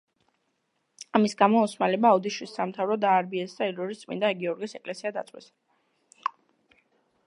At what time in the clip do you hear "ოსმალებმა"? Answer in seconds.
1.65-2.13